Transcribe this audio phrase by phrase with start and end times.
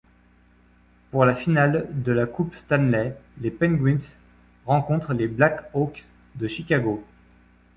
[1.11, 4.01] Pour la finale de la Coupe Stanley, les Penguins
[4.65, 6.05] rencontrent les Blackhawks
[6.37, 7.03] de Chicago.